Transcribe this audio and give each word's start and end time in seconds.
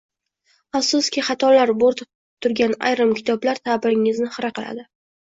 Afsuski 0.79 1.23
xatolar 1.27 1.73
bo‘rtib 1.85 2.11
turgan 2.47 2.75
ayrim 2.91 3.15
kitoblar 3.23 3.65
ta’bingizni 3.71 4.35
xira 4.39 4.57
qiladi. 4.61 4.93